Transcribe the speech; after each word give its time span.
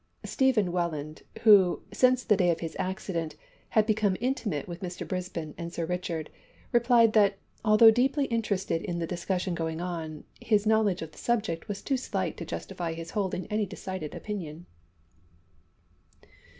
Stephen 0.25 0.71
Welland 0.71 1.21
who, 1.43 1.83
since 1.93 2.23
the 2.23 2.35
day 2.35 2.49
of 2.49 2.59
his 2.61 2.75
accident, 2.79 3.35
had 3.69 3.85
become 3.85 4.17
intimate 4.19 4.67
with 4.67 4.81
Mr 4.81 5.07
Brisbane 5.07 5.53
and 5.59 5.71
Sir 5.71 5.85
Richard 5.85 6.31
replied 6.71 7.13
that 7.13 7.37
although 7.63 7.91
deeply 7.91 8.25
interested 8.25 8.81
in 8.81 8.97
the 8.97 9.05
discussion 9.05 9.53
going 9.53 9.79
on, 9.79 10.23
his 10.39 10.65
knowledge 10.65 11.03
of 11.03 11.11
the 11.11 11.19
subject 11.19 11.67
was 11.67 11.83
too 11.83 11.97
slight 11.97 12.35
to 12.37 12.45
justify 12.45 12.93
his 12.93 13.11
holding 13.11 13.45
any 13.51 13.67
decided 13.67 14.15
opinion. 14.15 14.65